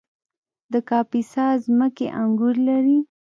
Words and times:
د 0.71 0.73
کاپیسا 0.89 1.45
ځمکې 1.65 2.07
انګور 2.21 2.55
لري 2.69 2.99